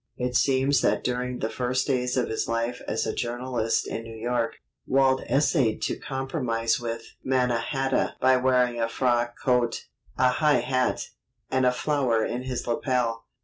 It 0.17 0.35
seems 0.35 0.81
that 0.81 1.03
during 1.03 1.37
the 1.37 1.49
first 1.51 1.85
days 1.85 2.17
of 2.17 2.27
his 2.27 2.47
life 2.47 2.81
as 2.87 3.05
a 3.05 3.13
journalist 3.13 3.85
in 3.87 4.01
New 4.01 4.15
York, 4.17 4.55
Walt 4.87 5.21
essayed 5.29 5.79
to 5.83 5.95
compromise 5.95 6.79
with 6.79 7.03
Mannahatta 7.23 8.15
by 8.19 8.37
wearing 8.37 8.81
a 8.81 8.89
frock 8.89 9.35
coat, 9.39 9.85
a 10.17 10.29
high 10.29 10.61
hat, 10.61 11.09
and 11.51 11.67
a 11.67 11.71
flower 11.71 12.25
in 12.25 12.41
his 12.45 12.65
lapel. 12.65 13.25